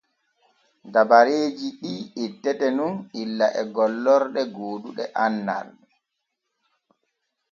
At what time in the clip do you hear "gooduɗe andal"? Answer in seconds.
4.55-5.67